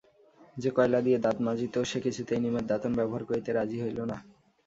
যে 0.57 0.69
কয়লা 0.71 0.99
দিয়ে 1.01 1.17
দাঁত 1.17 1.37
মাজিত 1.41 1.75
সে 1.89 1.99
কিছুতেই 2.01 2.39
নিমের 2.39 2.65
দাতন 2.67 2.91
ব্যবহার 2.95 3.23
করিতে 3.25 3.49
রাজি 3.51 3.77
হইল 3.81 3.99
না। 4.05 4.17